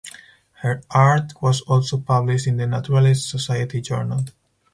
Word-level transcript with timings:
Her 0.63 0.81
art 0.89 1.39
was 1.43 1.61
also 1.61 1.99
published 1.99 2.47
in 2.47 2.57
the 2.57 2.65
Naturalist 2.65 3.29
Society 3.29 3.81
journal. 3.81 4.25